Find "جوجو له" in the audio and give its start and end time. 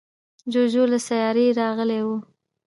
0.51-0.99